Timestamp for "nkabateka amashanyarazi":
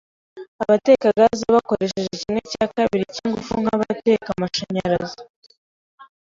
3.61-5.17